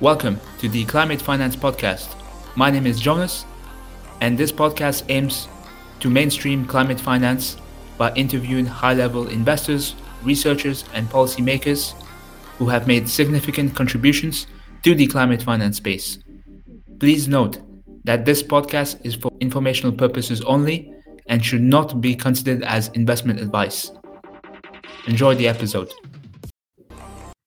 [0.00, 2.14] Welcome to the Climate Finance Podcast.
[2.54, 3.44] My name is Jonas,
[4.20, 5.48] and this podcast aims
[5.98, 7.56] to mainstream climate finance
[7.96, 12.00] by interviewing high level investors, researchers, and policymakers
[12.58, 14.46] who have made significant contributions
[14.84, 16.18] to the climate finance space.
[17.00, 17.58] Please note
[18.04, 20.94] that this podcast is for informational purposes only
[21.26, 23.90] and should not be considered as investment advice.
[25.08, 25.92] Enjoy the episode.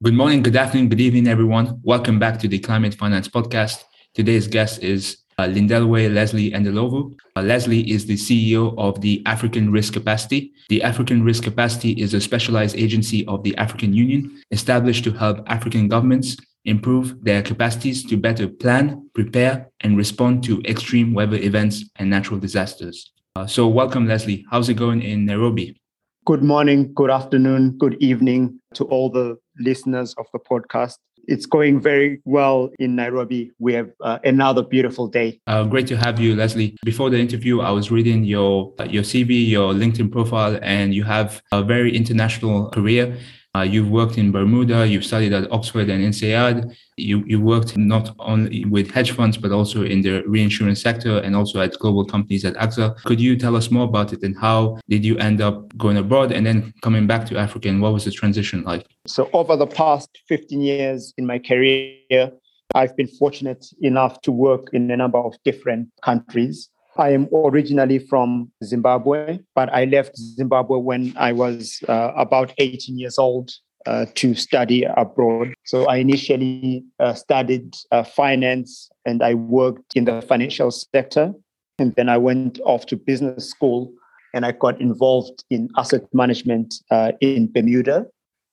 [0.03, 1.79] Good morning, good afternoon, good evening, everyone.
[1.83, 3.83] Welcome back to the Climate Finance Podcast.
[4.15, 7.15] Today's guest is uh, Lindelwe Leslie Ndlovu.
[7.35, 10.53] Uh, Leslie is the CEO of the African Risk Capacity.
[10.69, 15.43] The African Risk Capacity is a specialized agency of the African Union established to help
[15.45, 21.85] African governments improve their capacities to better plan, prepare, and respond to extreme weather events
[21.97, 23.11] and natural disasters.
[23.35, 24.47] Uh, so, welcome, Leslie.
[24.49, 25.79] How's it going in Nairobi?
[26.25, 30.95] Good morning, good afternoon, good evening to all the listeners of the podcast.
[31.27, 33.51] It's going very well in Nairobi.
[33.59, 35.39] We have uh, another beautiful day.
[35.45, 36.75] Uh, great to have you, Leslie.
[36.83, 41.03] Before the interview, I was reading your uh, your CV, your LinkedIn profile, and you
[41.03, 43.15] have a very international career.
[43.53, 46.73] Uh, you've worked in Bermuda, you've studied at Oxford and INSEAD.
[46.95, 51.35] You, you worked not only with hedge funds, but also in the reinsurance sector and
[51.35, 52.95] also at global companies at AXA.
[53.03, 56.31] Could you tell us more about it and how did you end up going abroad
[56.31, 57.67] and then coming back to Africa?
[57.67, 58.87] And what was the transition like?
[59.05, 62.31] So, over the past 15 years in my career,
[62.73, 66.69] I've been fortunate enough to work in a number of different countries.
[67.01, 72.99] I am originally from Zimbabwe, but I left Zimbabwe when I was uh, about 18
[72.99, 73.49] years old
[73.87, 75.55] uh, to study abroad.
[75.65, 81.33] So I initially uh, studied uh, finance and I worked in the financial sector.
[81.79, 83.91] And then I went off to business school
[84.35, 88.05] and I got involved in asset management uh, in Bermuda,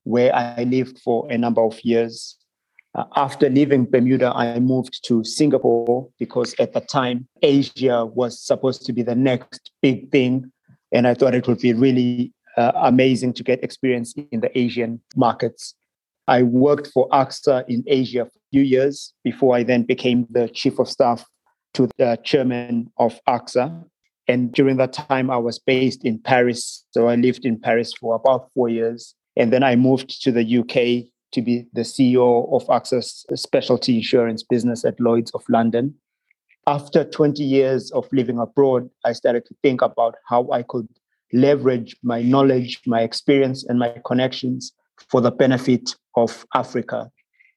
[0.05, 2.38] where I lived for a number of years.
[2.99, 8.85] Uh, after leaving Bermuda, I moved to Singapore because at the time, Asia was supposed
[8.87, 10.51] to be the next big thing.
[10.91, 15.01] And I thought it would be really uh, amazing to get experience in the Asian
[15.15, 15.77] markets.
[16.27, 20.49] I worked for AXA in Asia for a few years before I then became the
[20.49, 21.25] chief of staff
[21.75, 23.85] to the chairman of AXA.
[24.27, 26.85] And during that time, I was based in Paris.
[26.91, 29.15] So I lived in Paris for about four years.
[29.37, 34.43] And then I moved to the UK to be the CEO of AXA's specialty insurance
[34.43, 35.95] business at Lloyd's of London.
[36.67, 40.89] After 20 years of living abroad, I started to think about how I could
[41.33, 44.73] leverage my knowledge, my experience, and my connections
[45.11, 47.11] for the benefit of Africa.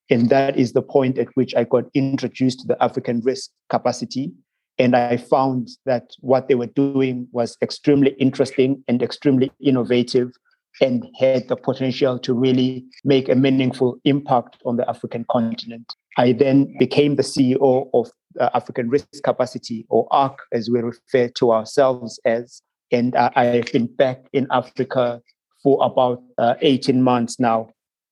[0.10, 4.32] And that is the point at which I got introduced to the African risk capacity.
[4.78, 10.32] And I found that what they were doing was extremely interesting and extremely innovative
[10.80, 15.94] and had the potential to really make a meaningful impact on the African continent.
[16.18, 21.52] I then became the CEO of African Risk Capacity, or ARC, as we refer to
[21.52, 22.62] ourselves as.
[22.92, 25.22] And uh, I've been back in Africa
[25.64, 27.70] for about uh, 18 months now.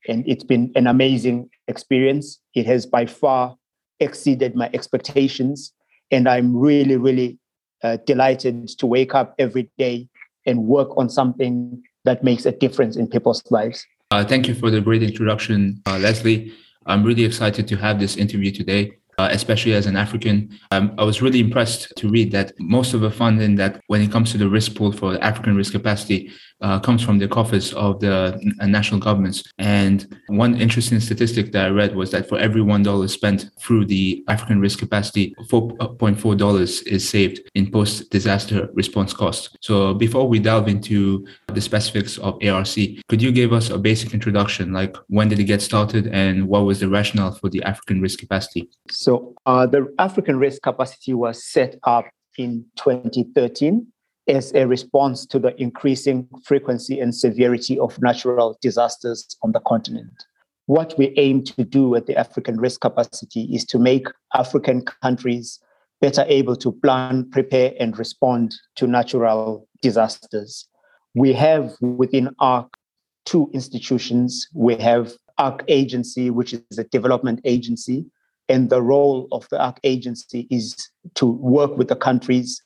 [0.08, 2.40] And it's been an amazing experience.
[2.56, 3.56] It has by far
[4.00, 5.74] exceeded my expectations.
[6.12, 7.38] And I'm really, really
[7.84, 10.08] uh, delighted to wake up every day
[10.46, 13.86] and work on something that makes a difference in people's lives.
[14.12, 16.52] Uh, thank you for the great introduction, uh, Leslie.
[16.86, 20.58] I'm really excited to have this interview today uh, especially as an African.
[20.72, 24.14] Um, I was really impressed to read that most of the funding that when it
[24.14, 26.32] comes to the risk pool for African risk capacity
[26.62, 29.44] uh, comes from the coffers of the uh, national governments.
[29.58, 34.24] And one interesting statistic that I read was that for every $1 spent through the
[34.28, 39.50] African risk capacity, $4.4 is saved in post disaster response costs.
[39.62, 42.76] So before we delve into the specifics of ARC,
[43.08, 44.74] could you give us a basic introduction?
[44.74, 48.20] Like when did it get started and what was the rationale for the African risk
[48.20, 48.70] capacity?
[48.90, 49.09] So
[49.46, 52.06] uh, the African risk capacity was set up
[52.38, 53.88] in 2013
[54.28, 60.26] as a response to the increasing frequency and severity of natural disasters on the continent.
[60.68, 65.60] What we aim to do at the African risk capacity is to make African countries
[66.00, 70.68] better able to plan, prepare, and respond to natural disasters.
[71.16, 72.78] We have within ARC
[73.26, 74.48] two institutions.
[74.54, 78.06] We have ARC Agency, which is a development agency,
[78.50, 82.62] and the role of the ARC Agency is to work with the countries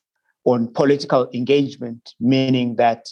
[0.46, 3.06] on political engagement, meaning that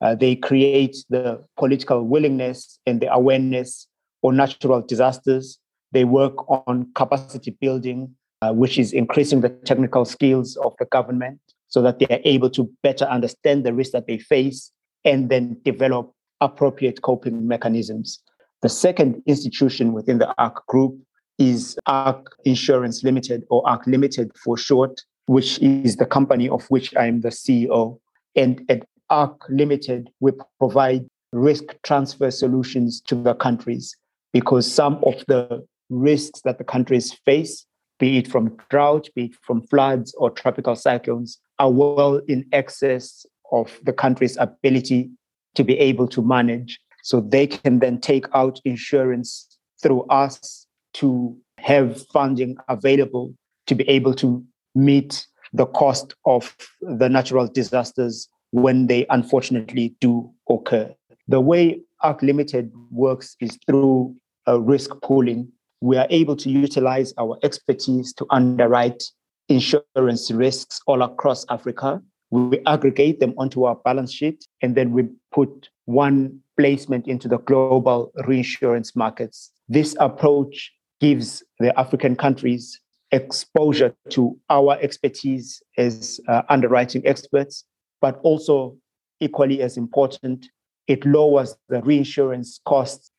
[0.00, 3.86] uh, they create the political willingness and the awareness
[4.22, 5.58] on natural disasters.
[5.92, 11.40] They work on capacity building, uh, which is increasing the technical skills of the government
[11.68, 14.72] so that they are able to better understand the risks that they face
[15.04, 18.20] and then develop appropriate coping mechanisms.
[18.62, 20.98] The second institution within the ARC group
[21.38, 26.94] is ARC Insurance Limited or ARC Limited for short, which is the company of which
[26.96, 27.98] I'm the CEO.
[28.36, 33.96] And at ARC Limited, we provide risk transfer solutions to the countries
[34.32, 37.66] because some of the risks that the countries face,
[37.98, 43.26] be it from drought, be it from floods or tropical cyclones, are well in excess
[43.52, 45.10] of the country's ability
[45.54, 46.80] to be able to manage.
[47.02, 50.63] So they can then take out insurance through us
[50.94, 53.34] to have funding available
[53.66, 54.44] to be able to
[54.74, 60.92] meet the cost of the natural disasters when they unfortunately do occur.
[61.28, 64.14] The way ARC Limited works is through
[64.46, 65.50] risk pooling.
[65.80, 69.02] We are able to utilize our expertise to underwrite
[69.48, 72.02] insurance risks all across Africa.
[72.30, 77.38] We aggregate them onto our balance sheet and then we put one placement into the
[77.38, 79.50] global reinsurance markets.
[79.68, 80.72] This approach
[81.04, 82.80] gives the African countries
[83.12, 87.64] exposure to our expertise as uh, underwriting experts,
[88.00, 88.74] but also
[89.20, 90.46] equally as important,
[90.88, 93.10] it lowers the reinsurance costs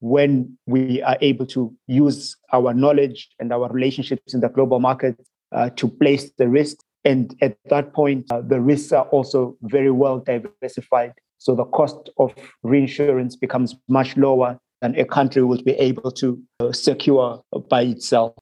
[0.00, 5.14] when we are able to use our knowledge and our relationships in the global market
[5.52, 6.78] uh, to place the risk.
[7.04, 11.12] And at that point, uh, the risks are also very well diversified.
[11.36, 16.38] So the cost of reinsurance becomes much lower than a country would be able to
[16.60, 18.34] uh, secure by itself.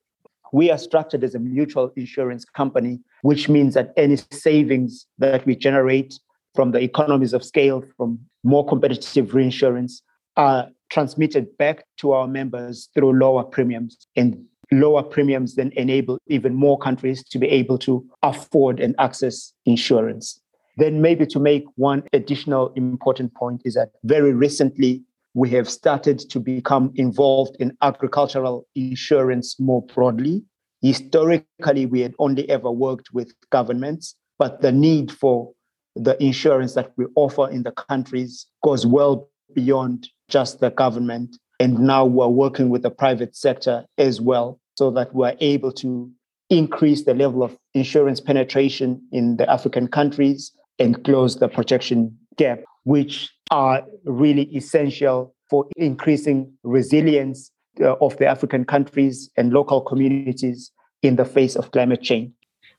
[0.53, 5.55] We are structured as a mutual insurance company, which means that any savings that we
[5.55, 6.19] generate
[6.56, 10.03] from the economies of scale, from more competitive reinsurance,
[10.37, 13.97] are transmitted back to our members through lower premiums.
[14.17, 19.53] And lower premiums then enable even more countries to be able to afford and access
[19.65, 20.41] insurance.
[20.77, 25.03] Then, maybe to make one additional important point, is that very recently
[25.34, 30.43] we have started to become involved in agricultural insurance more broadly.
[30.82, 35.52] Historically, we had only ever worked with governments, but the need for
[35.94, 41.37] the insurance that we offer in the countries goes well beyond just the government.
[41.61, 46.11] And now we're working with the private sector as well, so that we're able to
[46.50, 52.61] increase the level of insurance penetration in the African countries and close the protection gap,
[52.84, 57.50] which are really essential for increasing resilience
[57.81, 60.70] uh, of the African countries and local communities
[61.02, 62.32] in the face of climate change.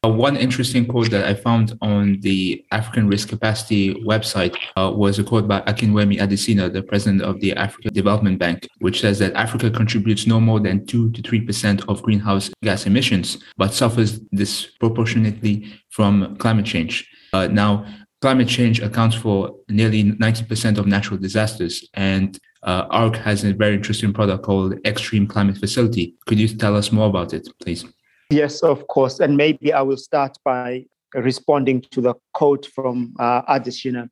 [0.05, 5.17] Uh, one interesting quote that I found on the African Risk Capacity website uh, was
[5.17, 9.33] a quote by Akinwumi Adesina, the president of the African Development Bank, which says that
[9.33, 15.73] Africa contributes no more than 2 to 3% of greenhouse gas emissions, but suffers disproportionately
[15.89, 17.07] from climate change.
[17.31, 17.85] Uh, now,
[18.23, 21.85] climate change accounts for nearly 90% of natural disasters.
[21.93, 26.15] And uh, ARC has a very interesting product called Extreme Climate Facility.
[26.25, 27.83] Could you tell us more about it, please?
[28.29, 29.19] Yes, of course.
[29.19, 34.07] And maybe I will start by responding to the quote from uh, Adesina.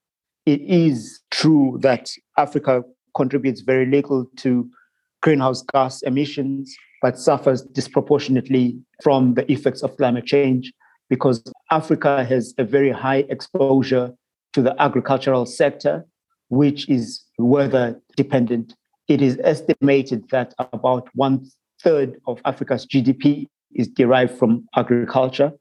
[0.46, 2.84] It is true that Africa
[3.16, 4.70] contributes very little to
[5.22, 10.74] greenhouse gas emissions, but suffers disproportionately from the effects of climate change
[11.12, 14.14] because Africa has a very high exposure
[14.54, 16.06] to the agricultural sector,
[16.48, 18.74] which is weather dependent.
[19.10, 21.50] It is estimated that about one
[21.84, 25.52] third of Africa's GDP is derived from agriculture,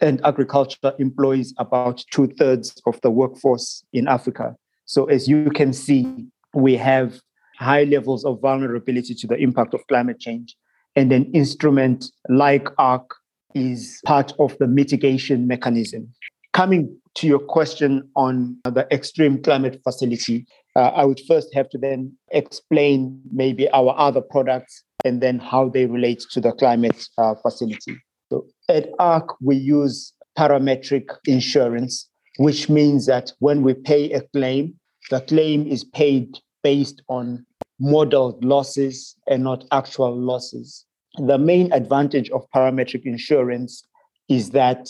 [0.00, 4.54] and agriculture employs about two thirds of the workforce in Africa.
[4.84, 7.20] So, as you can see, we have
[7.58, 10.54] high levels of vulnerability to the impact of climate change.
[10.94, 13.10] And an instrument like ARC
[13.54, 16.12] is part of the mitigation mechanism.
[16.52, 21.78] Coming to your question on the extreme climate facility, uh, I would first have to
[21.78, 27.34] then explain maybe our other products and then how they relate to the climate uh,
[27.34, 27.96] facility.
[28.30, 34.74] So at ARC, we use parametric insurance, which means that when we pay a claim,
[35.10, 37.44] the claim is paid based on
[37.78, 40.86] modeled losses and not actual losses.
[41.18, 43.84] The main advantage of parametric insurance
[44.28, 44.88] is that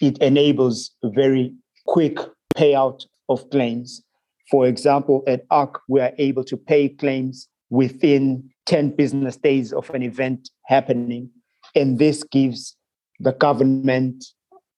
[0.00, 1.52] it enables very
[1.86, 2.18] quick
[2.56, 4.02] payout of claims.
[4.50, 9.90] For example, at ARC, we are able to pay claims within 10 business days of
[9.90, 11.30] an event happening.
[11.74, 12.74] And this gives
[13.20, 14.24] the government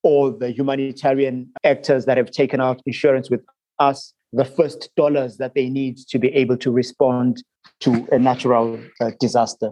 [0.03, 3.43] or the humanitarian actors that have taken out insurance with
[3.79, 7.43] us the first dollars that they need to be able to respond
[7.81, 9.71] to a natural uh, disaster.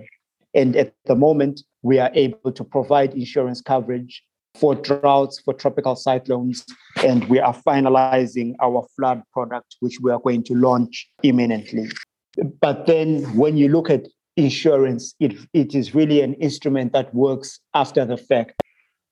[0.55, 4.23] And at the moment, we are able to provide insurance coverage
[4.55, 6.65] for droughts, for tropical cyclones,
[7.05, 11.89] and we are finalizing our flood product, which we are going to launch imminently.
[12.61, 14.07] But then when you look at
[14.39, 15.15] insurance.
[15.21, 18.63] It, it is really an instrument that works after the fact.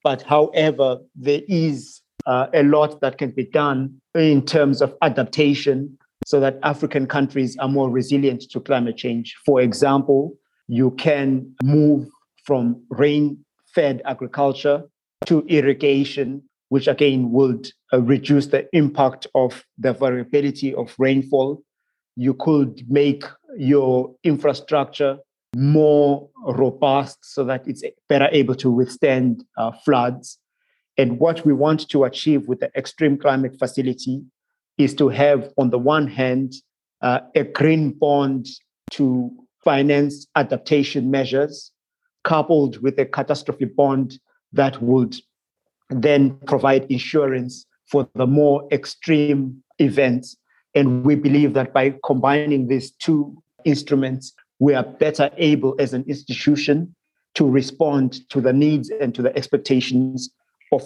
[0.03, 5.99] But however, there is uh, a lot that can be done in terms of adaptation
[6.25, 9.37] so that African countries are more resilient to climate change.
[9.45, 10.35] For example,
[10.69, 12.09] you can move
[12.45, 13.45] from rain
[13.75, 14.85] fed agriculture
[15.27, 21.63] to irrigation, which again would uh, reduce the impact of the variability of rainfall.
[22.17, 23.25] You could make
[23.57, 25.19] your infrastructure
[25.55, 30.39] more robust so that it's better able to withstand uh, floods.
[30.99, 34.23] And what we want to achieve with the Extreme Climate Facility
[34.79, 36.55] is to have, on the one hand,
[37.03, 38.47] uh, a green bond
[38.93, 39.31] to
[39.67, 41.73] finance adaptation measures,
[42.23, 44.21] coupled with a catastrophe bond
[44.53, 45.17] that would
[45.91, 50.37] then provide insurance for the more extreme events.
[50.77, 56.05] And we believe that by combining these two instruments, we are better able as an
[56.07, 56.95] institution
[57.35, 60.31] to respond to the needs and to the expectations
[60.71, 60.83] of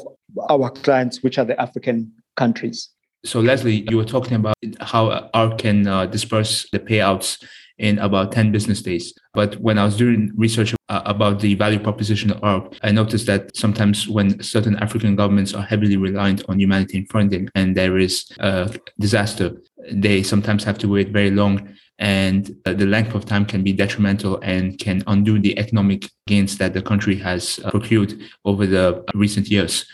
[0.49, 2.89] our clients, which are the African countries.
[3.27, 7.45] So, Leslie, you were talking about how ARC can uh, disperse the payouts
[7.81, 9.13] in about 10 business days.
[9.33, 13.27] But when I was doing research uh, about the value proposition of ARC, I noticed
[13.27, 18.27] that sometimes when certain African governments are heavily reliant on humanitarian funding and there is
[18.39, 19.57] a disaster,
[19.91, 23.73] they sometimes have to wait very long and uh, the length of time can be
[23.73, 29.03] detrimental and can undo the economic gains that the country has uh, procured over the
[29.15, 29.87] recent years.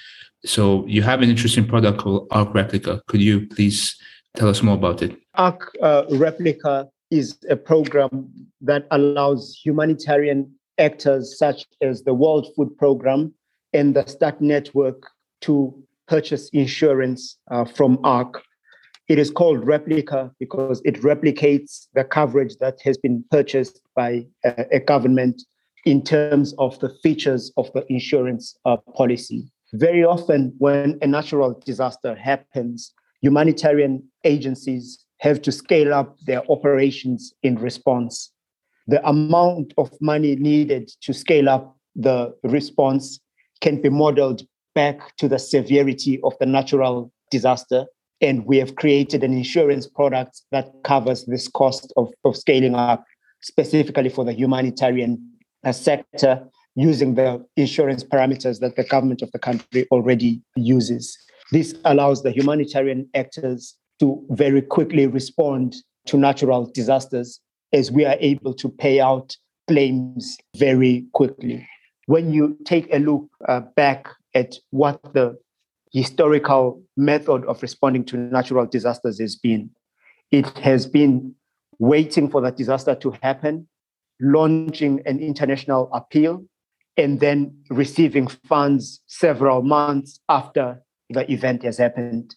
[0.45, 3.03] So you have an interesting product called Arc Replica.
[3.07, 3.97] Could you please
[4.37, 5.17] tell us more about it?
[5.35, 8.29] Arc uh, Replica is a program
[8.61, 13.33] that allows humanitarian actors such as the World Food Program
[13.73, 15.03] and the START Network
[15.43, 15.75] to
[16.09, 18.43] purchase insurance uh, from ARC.
[19.09, 24.67] It is called Replica because it replicates the coverage that has been purchased by a,
[24.73, 25.43] a government
[25.85, 29.49] in terms of the features of the insurance uh, policy.
[29.73, 37.33] Very often, when a natural disaster happens, humanitarian agencies have to scale up their operations
[37.43, 38.33] in response.
[38.87, 43.19] The amount of money needed to scale up the response
[43.61, 44.43] can be modeled
[44.75, 47.87] back to the severity of the natural disaster.
[48.21, 53.05] And we have created an insurance product that covers this cost of, of scaling up,
[53.43, 55.33] specifically for the humanitarian
[55.65, 61.17] uh, sector, using the insurance parameters that the government of the country already uses.
[61.53, 65.77] This allows the humanitarian actors to very quickly respond
[66.07, 67.41] to natural disasters
[67.73, 69.37] as we are able to pay out
[69.69, 71.67] claims very quickly.
[72.07, 75.37] When you take a look uh, back at what the
[75.93, 79.71] historical method of responding to natural disasters has been,
[80.31, 81.35] it has been
[81.79, 83.69] waiting for the disaster to happen,
[84.21, 86.45] launching an international appeal,
[86.97, 92.35] and then receiving funds several months after the event has happened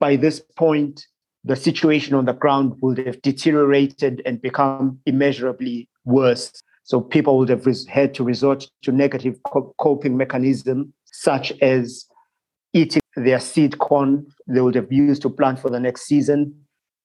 [0.00, 1.06] by this point,
[1.44, 6.52] the situation on the ground would have deteriorated and become immeasurably worse.
[6.84, 9.38] So people would have had to resort to negative
[9.78, 12.06] coping mechanisms, such as
[12.72, 16.54] eating their seed corn they would have used to plant for the next season,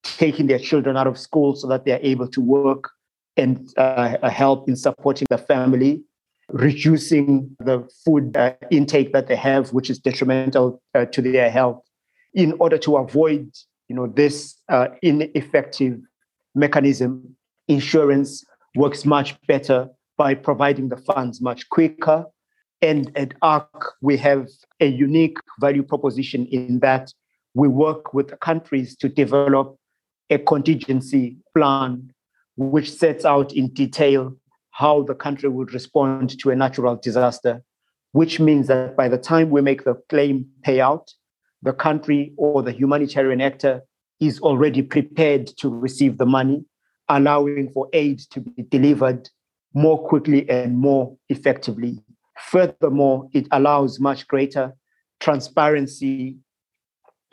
[0.03, 2.91] taking their children out of school so that they are able to work
[3.37, 6.01] and uh, help in supporting the family,
[6.49, 11.84] reducing the food uh, intake that they have, which is detrimental uh, to their health
[12.35, 13.49] in order to avoid
[13.87, 15.99] you know this uh, ineffective
[16.53, 17.35] mechanism
[17.67, 22.25] insurance works much better by providing the funds much quicker.
[22.81, 24.47] And at arc we have
[24.79, 27.11] a unique value proposition in that
[27.53, 29.77] we work with countries to develop
[30.29, 32.11] a contingency plan
[32.57, 34.35] which sets out in detail
[34.71, 37.63] how the country would respond to a natural disaster
[38.11, 41.13] which means that by the time we make the claim payout
[41.65, 43.81] the country or the humanitarian actor
[44.21, 46.63] is already prepared to receive the money,
[47.09, 49.29] allowing for aid to be delivered
[49.73, 51.99] more quickly and more effectively.
[52.39, 54.73] Furthermore, it allows much greater
[55.19, 56.37] transparency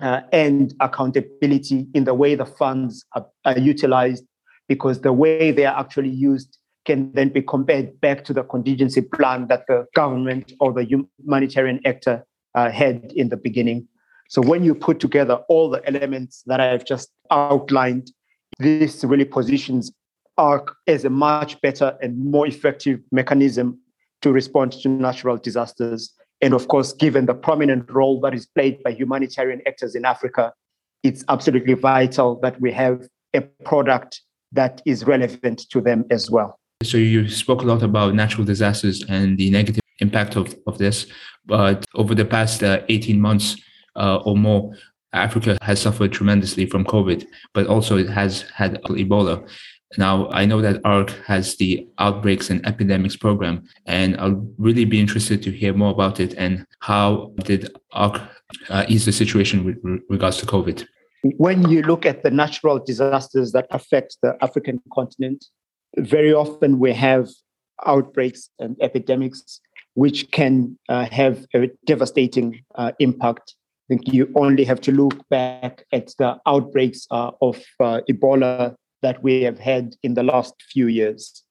[0.00, 4.24] uh, and accountability in the way the funds are, are utilized,
[4.66, 9.02] because the way they are actually used can then be compared back to the contingency
[9.02, 12.24] plan that the government or the humanitarian actor
[12.54, 13.86] uh, had in the beginning.
[14.28, 18.10] So when you put together all the elements that I've just outlined,
[18.58, 19.92] this really positions
[20.38, 23.78] ARC as a much better and more effective mechanism
[24.22, 26.14] to respond to natural disasters.
[26.40, 30.52] And of course, given the prominent role that is played by humanitarian actors in Africa,
[31.02, 36.58] it's absolutely vital that we have a product that is relevant to them as well.
[36.82, 41.06] So you spoke a lot about natural disasters and the negative impact of, of this.
[41.46, 43.56] But over the past uh, 18 months
[43.96, 44.74] uh, or more,
[45.12, 49.46] Africa has suffered tremendously from COVID, but also it has had Ebola.
[49.98, 54.98] Now, I know that ARC has the Outbreaks and Epidemics program, and I'll really be
[54.98, 58.20] interested to hear more about it and how did ARC
[58.70, 59.76] uh, ease the situation with
[60.08, 60.86] regards to COVID.
[61.36, 65.44] When you look at the natural disasters that affect the African continent,
[65.98, 67.28] very often we have
[67.86, 69.60] outbreaks and epidemics
[69.94, 73.54] which can uh, have a devastating uh, impact.
[73.92, 79.22] Think you only have to look back at the outbreaks uh, of uh, Ebola that
[79.22, 81.44] we have had in the last few years.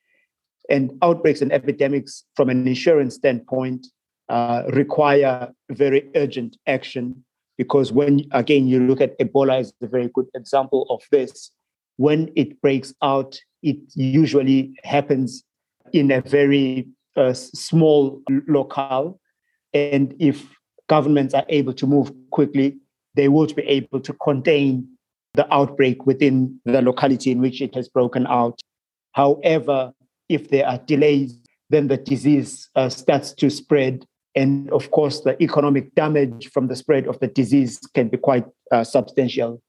[0.67, 3.85] And outbreaks and epidemics, from an insurance standpoint,
[4.27, 7.23] uh, require very urgent action
[7.59, 11.51] because when, again, you look at Ebola as a very good example of this,
[11.97, 15.43] when it breaks out, it usually happens
[15.93, 19.19] in a very uh, small locale.
[19.75, 20.43] And if
[20.91, 22.77] governments are able to move quickly,
[23.15, 24.85] they will be able to contain
[25.35, 28.59] the outbreak within the locality in which it has broken out.
[29.13, 29.93] However,
[30.27, 34.05] if there are delays, then the disease uh, starts to spread.
[34.35, 38.45] And of course, the economic damage from the spread of the disease can be quite
[38.73, 39.61] uh, substantial.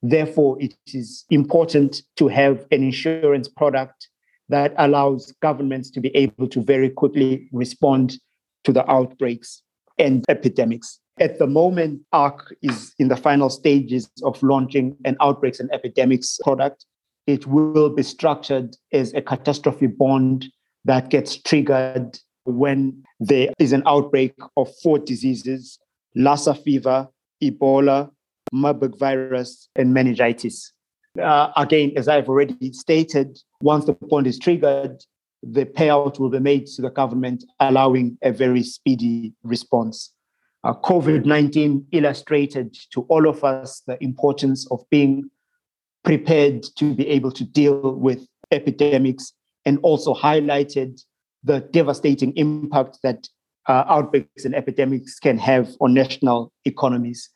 [0.00, 4.08] Therefore, it is important to have an insurance product
[4.48, 8.18] that allows governments to be able to very quickly respond
[8.62, 9.62] to the outbreaks
[9.98, 11.00] and epidemics.
[11.20, 16.38] At the moment, ARC is in the final stages of launching an outbreaks and epidemics
[16.42, 16.86] product.
[17.26, 20.46] It will be structured as a catastrophe bond
[20.84, 25.78] that gets triggered when there is an outbreak of four diseases
[26.14, 27.08] Lassa fever,
[27.42, 28.10] Ebola,
[28.52, 30.72] Marburg virus, and meningitis.
[31.20, 35.04] Uh, again, as I've already stated, once the bond is triggered,
[35.42, 40.12] the payout will be made to the government, allowing a very speedy response.
[40.64, 45.30] Uh, COVID 19 illustrated to all of us the importance of being
[46.04, 49.32] prepared to be able to deal with epidemics
[49.64, 51.00] and also highlighted
[51.44, 53.28] the devastating impact that
[53.68, 57.30] uh, outbreaks and epidemics can have on national economies.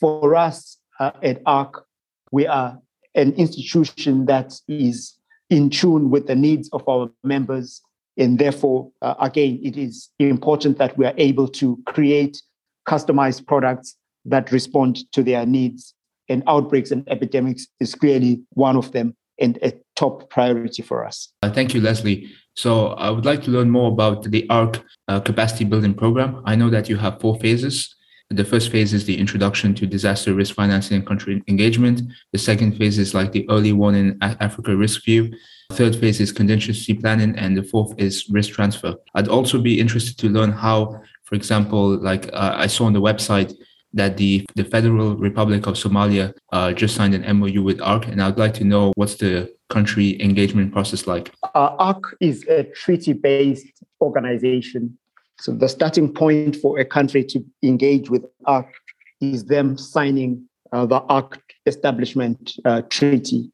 [0.00, 1.84] For us uh, at ARC,
[2.32, 2.78] we are
[3.14, 5.15] an institution that is
[5.50, 7.80] in tune with the needs of our members.
[8.16, 12.40] And therefore, uh, again, it is important that we are able to create
[12.88, 15.94] customized products that respond to their needs.
[16.28, 21.28] And outbreaks and epidemics is clearly one of them and a top priority for us.
[21.42, 22.28] Uh, thank you, Leslie.
[22.54, 26.42] So I would like to learn more about the ARC uh, capacity building program.
[26.44, 27.94] I know that you have four phases.
[28.30, 32.02] The first phase is the introduction to disaster risk financing and country engagement.
[32.32, 35.32] The second phase is like the early warning Africa risk view.
[35.72, 38.96] Third phase is contingency planning, and the fourth is risk transfer.
[39.14, 43.00] I'd also be interested to learn how, for example, like uh, I saw on the
[43.00, 43.54] website
[43.94, 48.20] that the the Federal Republic of Somalia uh, just signed an MOU with ARC, and
[48.20, 51.32] I'd like to know what's the country engagement process like.
[51.54, 54.98] Uh, ARC is a treaty-based organization
[55.38, 58.72] so the starting point for a country to engage with ARC
[59.20, 63.50] is them signing uh, the ARC Establishment uh, Treaty.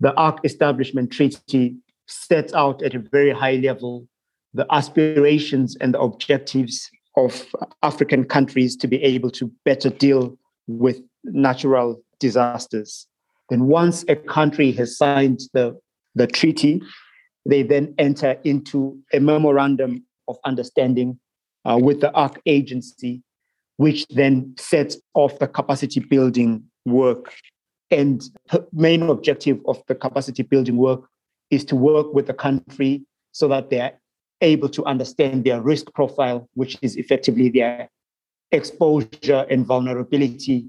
[0.00, 4.06] The ARC Establishment Treaty sets out at a very high level
[4.54, 7.46] the aspirations and the objectives of
[7.82, 13.06] African countries to be able to better deal with natural disasters.
[13.50, 15.78] Then, once a country has signed the,
[16.14, 16.82] the treaty,
[17.44, 21.18] they then enter into a memorandum of understanding
[21.64, 23.22] uh, with the ARC agency,
[23.76, 27.32] which then sets off the capacity building work.
[27.90, 31.08] And the main objective of the capacity building work
[31.50, 33.92] is to work with the country so that they're
[34.40, 37.88] able to understand their risk profile, which is effectively their
[38.52, 40.66] exposure and vulnerability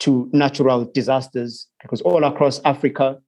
[0.00, 1.66] to natural disasters.
[1.82, 3.18] Because all across Africa,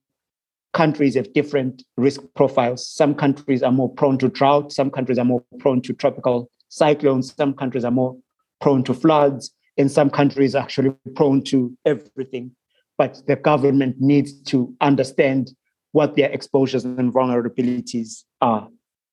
[0.73, 2.87] countries have different risk profiles.
[2.87, 7.35] Some countries are more prone to drought, some countries are more prone to tropical cyclones.
[7.35, 8.17] Some countries are more
[8.61, 12.51] prone to floods, and some countries are actually prone to everything.
[12.97, 15.51] But the government needs to understand
[15.91, 18.67] what their exposures and vulnerabilities are.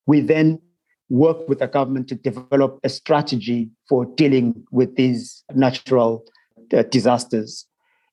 [0.07, 0.61] We then
[1.11, 6.25] work with the government to develop a strategy for dealing with these natural
[6.73, 7.67] uh, disasters.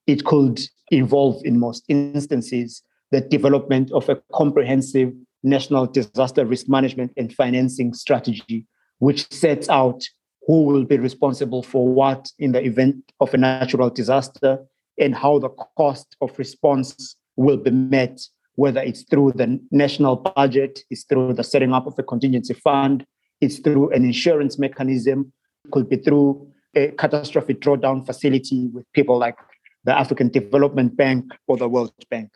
[0.08, 5.14] It could involve, in most instances, the development of a comprehensive
[5.44, 8.66] national disaster risk management and financing strategy,
[9.00, 10.04] which sets out
[10.48, 14.60] who will be responsible for what in the event of a natural disaster
[15.00, 18.20] and how the cost of response will be met
[18.56, 23.06] whether it's through the national budget, it's through the setting up of a contingency fund,
[23.42, 25.32] it's through an insurance mechanism,
[25.72, 29.36] could be through a catastrophic drawdown facility with people like
[29.84, 32.30] the African Development Bank or the World Bank.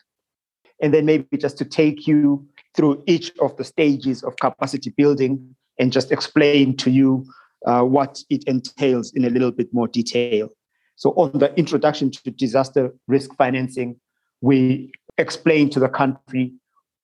[0.81, 5.55] And then maybe just to take you through each of the stages of capacity building
[5.77, 7.25] and just explain to you
[7.65, 10.49] uh, what it entails in a little bit more detail.
[10.95, 13.99] So, on the introduction to disaster risk financing,
[14.41, 16.53] we explain to the country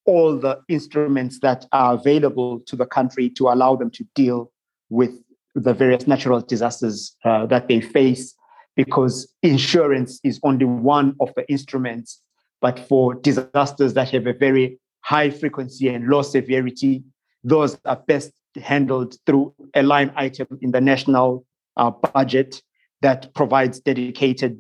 [0.06, 4.52] all the instruments that are available to the country to allow them to deal
[4.90, 5.12] with
[5.56, 8.36] the various natural disasters uh, that they face,
[8.76, 12.22] because insurance is only one of the instruments.
[12.65, 17.04] But for disasters that have a very high frequency and low severity,
[17.43, 21.45] those are best handled through a line item in the national
[21.78, 22.63] uh, budget
[23.04, 24.60] that provides dedicated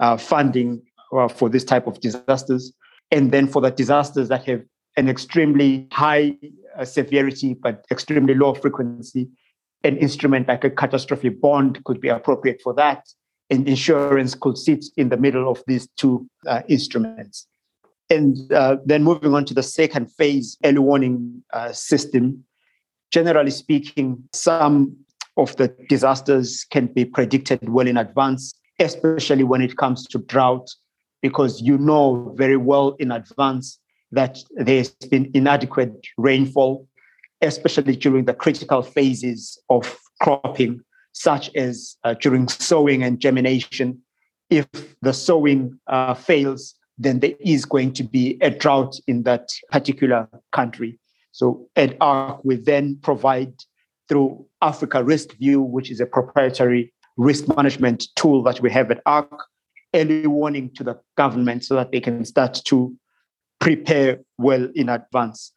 [0.00, 0.82] uh, funding
[1.16, 2.72] uh, for this type of disasters.
[3.12, 4.62] And then for the disasters that have
[4.96, 6.36] an extremely high
[6.76, 9.28] uh, severity but extremely low frequency,
[9.84, 13.06] an instrument like a catastrophe bond could be appropriate for that.
[13.50, 17.46] And insurance could sit in the middle of these two uh, instruments.
[18.10, 22.44] And uh, then moving on to the second phase, early warning uh, system.
[23.12, 24.96] Generally speaking, some
[25.36, 30.68] of the disasters can be predicted well in advance, especially when it comes to drought,
[31.22, 33.78] because you know very well in advance
[34.12, 36.86] that there's been inadequate rainfall,
[37.42, 40.80] especially during the critical phases of cropping,
[41.16, 43.98] such as uh, during sowing and germination.
[44.50, 44.66] If
[45.00, 50.28] the sowing uh, fails, then there is going to be a drought in that particular
[50.52, 50.98] country.
[51.32, 53.54] So at ARC, we then provide
[54.10, 59.00] through Africa Risk View, which is a proprietary risk management tool that we have at
[59.06, 59.32] ARC,
[59.94, 62.94] early warning to the government so that they can start to
[63.58, 65.50] prepare well in advance,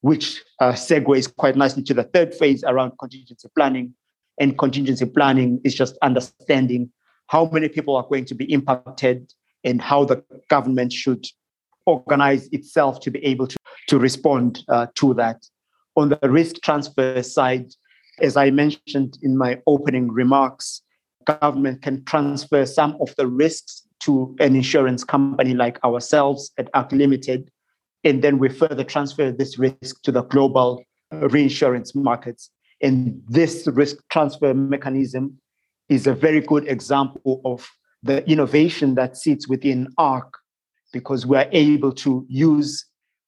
[0.00, 3.92] which uh, segues quite nicely to the third phase around contingency planning.
[4.40, 6.90] And contingency planning is just understanding
[7.28, 9.32] how many people are going to be impacted
[9.64, 11.26] and how the government should
[11.86, 13.56] organize itself to be able to,
[13.88, 15.44] to respond uh, to that.
[15.96, 17.70] On the risk transfer side,
[18.20, 20.82] as I mentioned in my opening remarks,
[21.24, 26.92] government can transfer some of the risks to an insurance company like ourselves at ARC
[26.92, 27.50] Limited,
[28.04, 32.50] and then we further transfer this risk to the global reinsurance markets.
[32.82, 35.38] And this risk transfer mechanism
[35.88, 37.68] is a very good example of
[38.02, 40.36] the innovation that sits within ARC
[40.92, 42.84] because we're able to use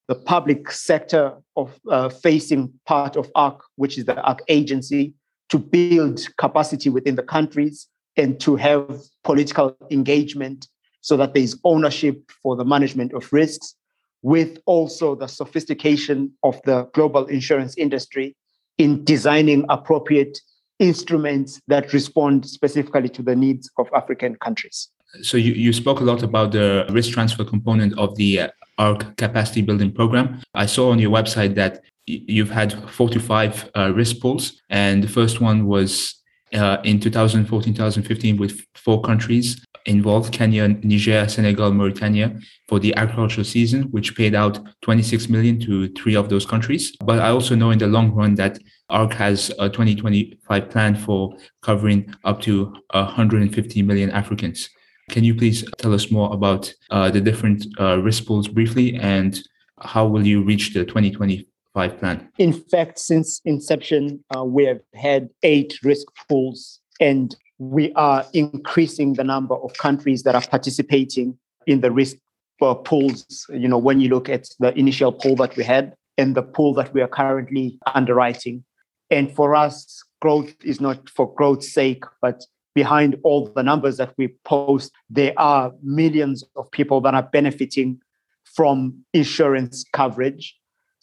[0.09, 5.14] the public sector of uh, facing part of ARC, which is the ARC agency,
[5.49, 7.87] to build capacity within the countries
[8.17, 10.69] and to have political engagement
[11.01, 13.75] so that there is ownership for the management of risks,
[14.23, 18.35] with also the sophistication of the global insurance industry
[18.79, 20.39] in designing appropriate
[20.79, 24.89] instruments that respond specifically to the needs of African countries.
[25.23, 29.17] So you, you spoke a lot about the risk transfer component of the uh, ARC
[29.17, 30.43] capacity building program.
[30.55, 35.41] I saw on your website that you've had 45 uh, risk pools, and the first
[35.41, 36.17] one was
[36.55, 42.38] uh, in 2014 2015 with four countries involved Kenya, Niger, Senegal, Mauritania
[42.69, 46.97] for the agricultural season, which paid out 26 million to three of those countries.
[47.05, 51.37] But I also know in the long run that ARC has a 2025 plan for
[51.62, 54.69] covering up to 150 million Africans.
[55.11, 59.38] Can you please tell us more about uh, the different uh, risk pools briefly and
[59.81, 62.29] how will you reach the 2025 plan?
[62.39, 69.15] In fact, since inception, uh, we have had eight risk pools and we are increasing
[69.15, 72.17] the number of countries that are participating in the risk
[72.63, 73.47] uh, pools.
[73.49, 76.75] You know, when you look at the initial pool that we had and the pool
[76.75, 78.65] that we are currently underwriting.
[79.11, 84.15] And for us, growth is not for growth's sake, but behind all the numbers that
[84.17, 88.01] we post, there are millions of people that are benefiting
[88.45, 90.57] from insurance coverage.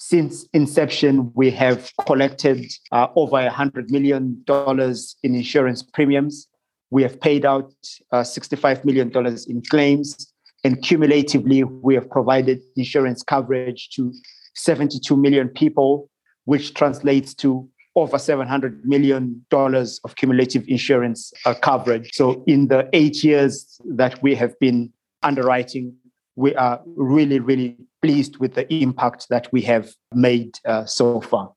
[0.04, 6.48] Since inception, we have collected uh, over $100 million in insurance premiums.
[6.90, 7.72] We have paid out
[8.12, 9.12] uh, $65 million
[9.48, 10.34] in claims.
[10.64, 14.12] And cumulatively, we have provided insurance coverage to
[14.56, 16.10] 72 million people,
[16.46, 22.10] which translates to over $700 million of cumulative insurance uh, coverage.
[22.14, 25.96] So, in the eight years that we have been underwriting,
[26.36, 31.52] we are really, really pleased with the impact that we have made uh, so far.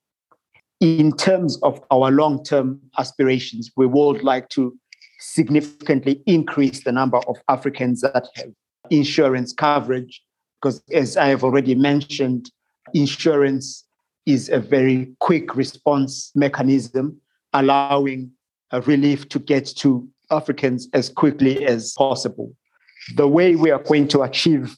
[0.80, 4.76] In terms of our long term aspirations, we would like to
[5.20, 8.52] significantly increase the number of Africans that have
[8.90, 10.22] insurance coverage
[10.64, 12.50] because as I have already mentioned,
[12.94, 13.84] insurance
[14.24, 17.20] is a very quick response mechanism,
[17.52, 18.30] allowing
[18.70, 22.56] a relief to get to Africans as quickly as possible.
[23.16, 24.74] The way we are going to achieve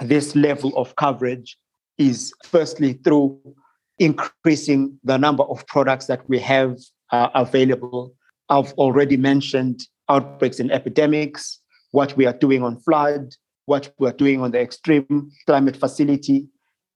[0.00, 1.56] this level of coverage
[1.98, 3.38] is firstly through
[3.98, 6.76] increasing the number of products that we have
[7.10, 8.14] uh, available.
[8.48, 13.34] I've already mentioned outbreaks and epidemics, what we are doing on flood,
[13.66, 16.46] what we are doing on the extreme climate facility,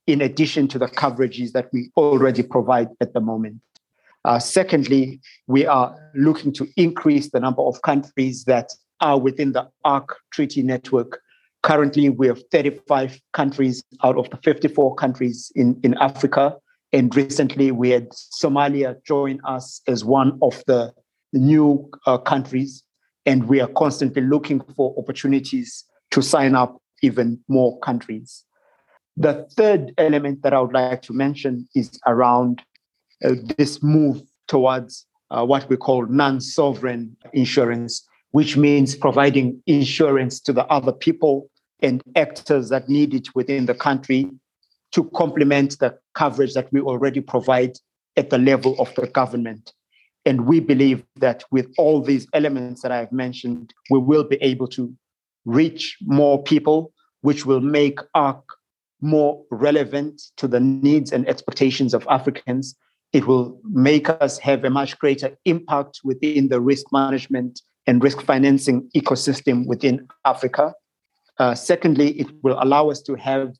[0.06, 3.60] in addition to the coverages that we already provide at the moment.
[4.24, 9.68] Uh, secondly, we are looking to increase the number of countries that are within the
[9.84, 11.20] ARC treaty network.
[11.62, 16.56] Currently, we have 35 countries out of the 54 countries in, in Africa.
[16.92, 20.92] And recently, we had Somalia join us as one of the
[21.32, 22.82] new uh, countries.
[23.26, 28.44] And we are constantly looking for opportunities to sign up even more countries.
[29.16, 32.62] The third element that I would like to mention is around
[33.24, 40.40] uh, this move towards uh, what we call non sovereign insurance, which means providing insurance
[40.40, 41.48] to the other people
[41.82, 44.30] and actors that need it within the country
[44.92, 47.76] to complement the coverage that we already provide
[48.16, 49.72] at the level of the government.
[50.24, 54.68] And we believe that with all these elements that I've mentioned, we will be able
[54.68, 54.94] to
[55.44, 56.92] reach more people,
[57.22, 58.44] which will make ARC
[59.00, 62.76] more relevant to the needs and expectations of Africans.
[63.12, 68.22] It will make us have a much greater impact within the risk management and risk
[68.22, 70.72] financing ecosystem within Africa.
[71.38, 73.54] Uh, secondly, it will allow us to have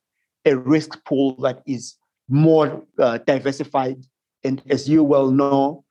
[0.44, 1.94] a risk pool that is
[2.28, 4.04] more uh, diversified.
[4.44, 5.84] And as you well know,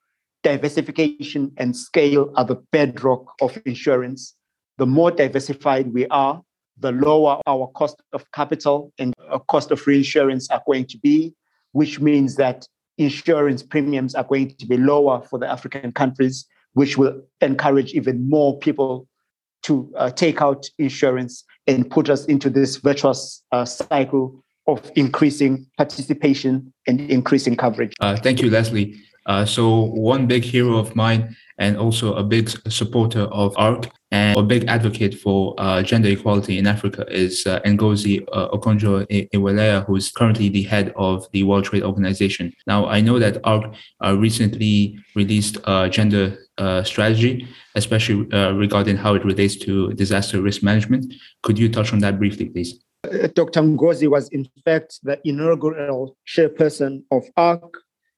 [0.44, 4.36] diversification and scale are the bedrock of insurance.
[4.78, 6.42] The more diversified we are,
[6.78, 9.14] the lower our cost of capital and
[9.48, 11.34] cost of reinsurance are going to be,
[11.74, 12.68] which means that
[12.98, 18.28] insurance premiums are going to be lower for the African countries, which will encourage even
[18.28, 19.08] more people
[19.64, 25.66] to uh, take out insurance and put us into this virtuous uh, cycle of increasing
[25.78, 27.94] participation and increasing coverage.
[28.00, 29.00] Uh, thank you, Leslie.
[29.26, 34.38] Uh, so, one big hero of mine and also a big supporter of ARC and
[34.38, 39.96] a big advocate for uh, gender equality in Africa is uh, Ngozi uh, Okonjo-Iweala, who
[39.96, 42.52] is currently the head of the World Trade Organization.
[42.66, 48.96] Now, I know that ARC uh, recently released a gender uh, strategy, especially uh, regarding
[48.96, 51.14] how it relates to disaster risk management.
[51.44, 52.84] Could you touch on that briefly, please?
[53.04, 53.62] Uh, Dr.
[53.62, 57.74] Ngozi was, in fact, the inaugural chairperson of ARC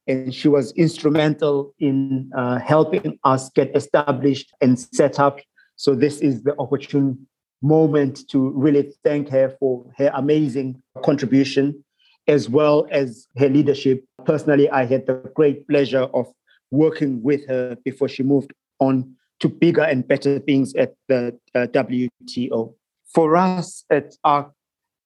[0.07, 5.39] and she was instrumental in uh, helping us get established and set up.
[5.77, 7.25] So this is the opportune
[7.61, 11.83] moment to really thank her for her amazing contribution
[12.27, 14.03] as well as her leadership.
[14.25, 16.27] Personally, I had the great pleasure of
[16.73, 21.67] working with her before she moved on to bigger and better things at the uh,
[21.67, 22.73] WTO.
[23.13, 24.51] For us at ARC,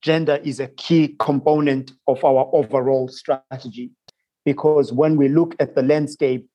[0.02, 3.92] gender is a key component of our overall strategy
[4.46, 6.48] because when we look at the landscape,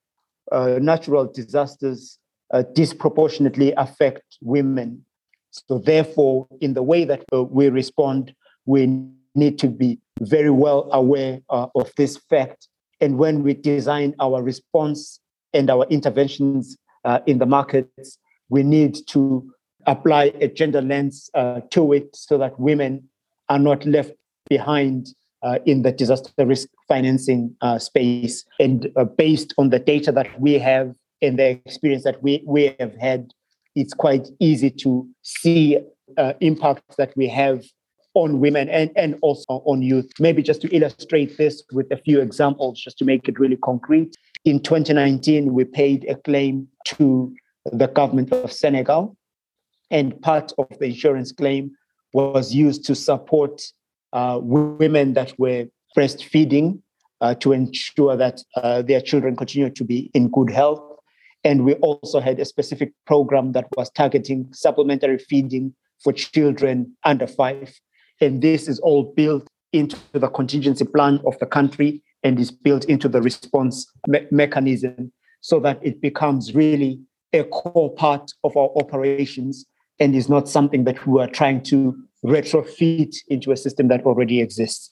[0.51, 2.19] uh, natural disasters
[2.53, 5.05] uh, disproportionately affect women.
[5.51, 8.87] So, therefore, in the way that uh, we respond, we
[9.35, 12.69] need to be very well aware uh, of this fact.
[13.03, 15.19] And when we design our response
[15.53, 18.17] and our interventions uh, in the markets,
[18.49, 19.53] we need to
[19.87, 23.09] apply a gender lens uh, to it so that women
[23.49, 24.13] are not left
[24.49, 25.09] behind
[25.43, 28.45] uh, in the disaster risk financing uh, space.
[28.61, 32.77] And uh, based on the data that we have and the experience that we, we
[32.79, 33.33] have had,
[33.75, 35.79] it's quite easy to see
[36.17, 37.65] uh, impacts that we have
[38.15, 40.11] on women and, and also on youth.
[40.19, 44.17] Maybe just to illustrate this with a few examples, just to make it really concrete.
[44.45, 47.35] In 2019, we paid a claim to
[47.73, 49.17] the government of Senegal,
[49.91, 51.71] and part of the insurance claim
[52.13, 53.63] was used to support
[54.13, 56.81] uh, women that were breastfeeding
[57.21, 60.83] uh, to ensure that uh, their children continue to be in good health.
[61.45, 67.27] And we also had a specific program that was targeting supplementary feeding for children under
[67.27, 67.73] five.
[68.21, 72.85] And this is all built into the contingency plan of the country and is built
[72.85, 77.01] into the response me- mechanism so that it becomes really
[77.33, 79.65] a core part of our operations
[79.99, 84.41] and is not something that we are trying to retrofit into a system that already
[84.41, 84.91] exists.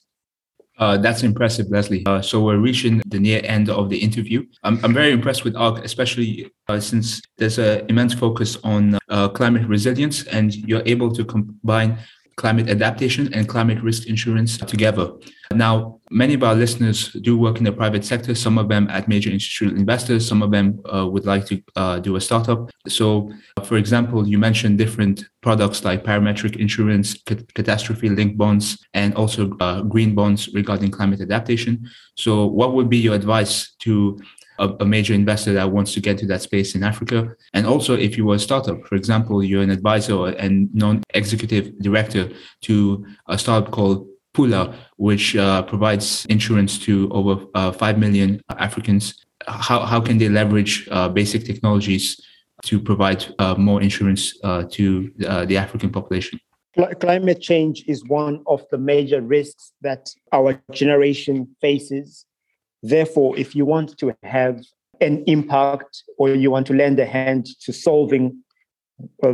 [0.77, 2.03] Uh, that's impressive, Leslie.
[2.05, 4.43] Uh, so we're reaching the near end of the interview.
[4.63, 9.29] I'm, I'm very impressed with ARC, especially uh, since there's an immense focus on uh,
[9.29, 11.99] climate resilience, and you're able to combine
[12.35, 15.11] climate adaptation and climate risk insurance together.
[15.53, 19.07] Now, many of our listeners do work in the private sector, some of them at
[19.07, 22.71] major institutional investors, some of them uh, would like to uh, do a startup.
[22.87, 23.31] So,
[23.63, 27.21] for example, you mentioned different products like parametric insurance,
[27.53, 31.89] catastrophe linked bonds, and also uh, green bonds regarding climate adaptation.
[32.15, 34.19] So, what would be your advice to
[34.61, 37.35] a, a, major investor that wants to get to that space in Africa.
[37.53, 42.29] And also, if you were a startup, for example, you're an advisor and non-executive director
[42.61, 49.25] to a startup called Pula, which uh, provides insurance to over uh, 5 million Africans.
[49.47, 52.21] How, how can they leverage uh, basic technologies
[52.63, 56.39] to provide uh, more insurance uh, to uh, the African population?
[57.01, 62.25] Climate change is one of the major risks that our generation faces.
[62.83, 64.61] Therefore, if you want to have
[64.99, 68.43] an impact or you want to lend a hand to solving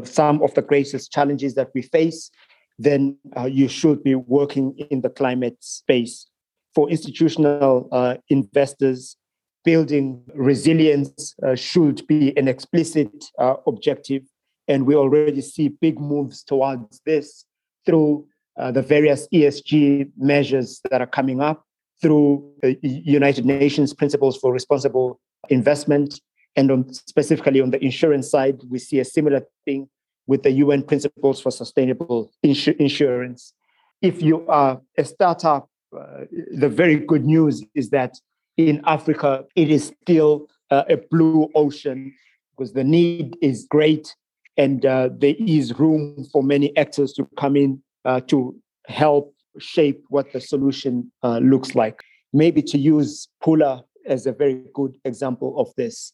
[0.03, 2.31] some of the greatest challenges that we face,
[2.79, 6.27] then uh, you should be working in the climate space.
[6.75, 9.17] For institutional uh, investors,
[9.65, 14.23] building resilience uh, should be an explicit uh, objective.
[14.67, 17.45] And we already see big moves towards this
[17.85, 21.65] through uh, the various ESG measures that are coming up,
[22.01, 26.21] through the United Nations Principles for Responsible Investment.
[26.55, 29.89] And on, specifically on the insurance side, we see a similar thing
[30.25, 33.53] with the UN Principles for Sustainable Insu- Insurance.
[34.01, 38.15] If you are a startup, uh, the very good news is that
[38.57, 42.13] in Africa, it is still uh, a blue ocean
[42.51, 44.15] because the need is great
[44.57, 48.55] and uh, there is room for many actors to come in uh, to
[48.87, 52.01] help shape what the solution uh, looks like.
[52.33, 56.13] Maybe to use Pula as a very good example of this.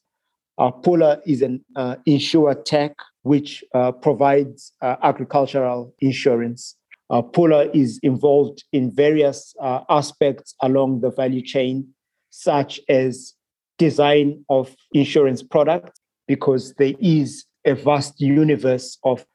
[0.57, 6.75] Uh, Pula is an uh, insure tech which uh, provides uh, agricultural insurance.
[7.09, 11.87] Uh, Pula is involved in various uh, aspects along the value chain,
[12.29, 13.33] such as
[13.77, 19.25] design of insurance products, because there is a vast universe of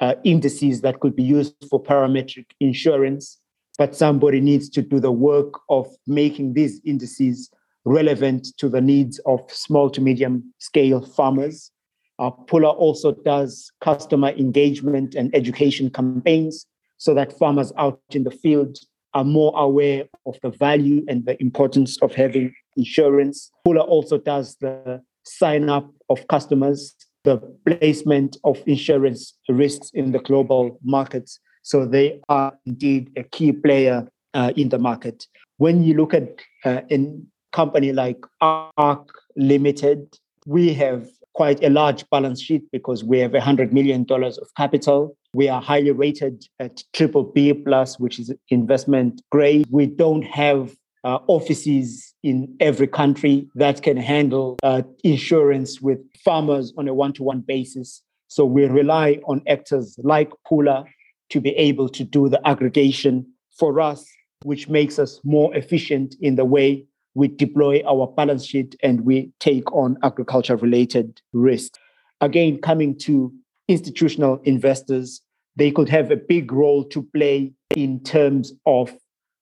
[0.00, 3.38] uh, indices that could be used for parametric insurance,
[3.78, 7.50] but somebody needs to do the work of making these indices
[7.84, 11.70] relevant to the needs of small to medium scale farmers.
[12.18, 16.66] Uh, Pula also does customer engagement and education campaigns
[16.98, 18.78] so that farmers out in the field
[19.14, 23.50] are more aware of the value and the importance of having insurance.
[23.66, 30.18] Pula also does the sign up of customers, the placement of insurance risks in the
[30.18, 31.40] global markets.
[31.62, 35.26] So they are indeed a key player uh, in the market.
[35.58, 37.06] When you look at uh, a
[37.52, 43.72] company like ARC Limited, we have quite a large balance sheet because we have $100
[43.72, 45.16] million of capital.
[45.34, 49.66] We are highly rated at triple B plus, which is investment grade.
[49.70, 56.72] We don't have uh, offices in every country that can handle uh, insurance with farmers
[56.76, 58.02] on a one-to-one basis.
[58.28, 60.84] So we rely on actors like Pula
[61.32, 63.26] to be able to do the aggregation
[63.58, 64.06] for us,
[64.42, 69.30] which makes us more efficient in the way we deploy our balance sheet and we
[69.40, 71.78] take on agriculture related risks.
[72.20, 73.32] Again, coming to
[73.66, 75.22] institutional investors,
[75.56, 78.94] they could have a big role to play in terms of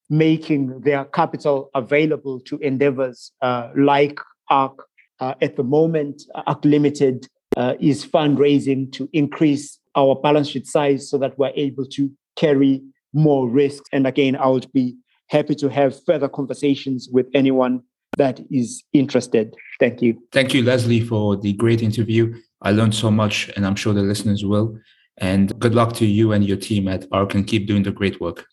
[0.08, 4.86] making their capital available to endeavors uh, like ARC.
[5.18, 7.26] Uh, at the moment, ARC Limited
[7.56, 12.82] uh, is fundraising to increase our balance sheet size so that we're able to carry
[13.12, 13.88] more risks.
[13.92, 14.96] And again, I would be
[15.28, 17.82] happy to have further conversations with anyone
[18.18, 19.54] that is interested.
[19.78, 20.20] Thank you.
[20.32, 22.34] Thank you, Leslie, for the great interview.
[22.62, 24.78] I learned so much, and I'm sure the listeners will.
[25.18, 28.20] And good luck to you and your team at ARC and keep doing the great
[28.20, 28.46] work.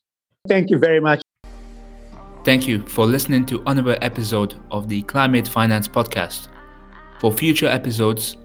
[0.47, 1.21] Thank you very much.
[2.43, 6.47] Thank you for listening to another episode of the Climate Finance Podcast.
[7.19, 8.38] For future episodes,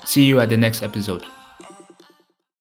[0.05, 1.25] See you at the next episode.